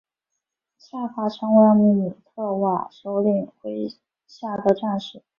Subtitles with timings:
[0.79, 5.21] 夏卡成为姆特瓦首领麾下的战士。